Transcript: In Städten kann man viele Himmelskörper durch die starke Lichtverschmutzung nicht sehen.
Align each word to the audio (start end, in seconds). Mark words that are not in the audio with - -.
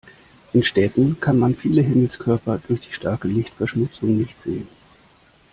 In 0.53 0.63
Städten 0.63 1.19
kann 1.19 1.37
man 1.37 1.53
viele 1.53 1.83
Himmelskörper 1.83 2.59
durch 2.67 2.81
die 2.81 2.91
starke 2.95 3.27
Lichtverschmutzung 3.27 4.17
nicht 4.17 4.41
sehen. 4.41 4.67